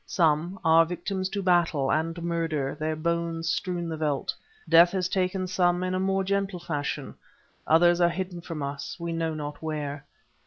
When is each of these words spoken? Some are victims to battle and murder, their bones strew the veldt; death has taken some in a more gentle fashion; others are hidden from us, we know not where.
Some 0.07 0.59
are 0.65 0.83
victims 0.83 1.29
to 1.29 1.43
battle 1.43 1.91
and 1.91 2.19
murder, 2.23 2.75
their 2.79 2.95
bones 2.95 3.47
strew 3.49 3.87
the 3.87 3.97
veldt; 3.97 4.33
death 4.67 4.89
has 4.93 5.07
taken 5.07 5.45
some 5.45 5.83
in 5.83 5.93
a 5.93 5.99
more 5.99 6.23
gentle 6.23 6.59
fashion; 6.59 7.13
others 7.67 8.01
are 8.01 8.09
hidden 8.09 8.41
from 8.41 8.63
us, 8.63 8.99
we 8.99 9.13
know 9.13 9.35
not 9.35 9.61
where. 9.61 10.03